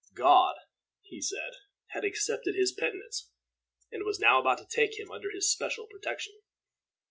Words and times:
God, 0.15 0.55
he 1.03 1.21
said, 1.21 1.51
had 1.89 2.03
accepted 2.03 2.55
his 2.55 2.71
penitence, 2.71 3.29
and 3.91 4.03
was 4.03 4.19
now 4.19 4.39
about 4.41 4.57
to 4.57 4.65
take 4.65 4.97
him 4.99 5.11
under 5.11 5.29
his 5.29 5.51
special 5.51 5.85
protection. 5.85 6.41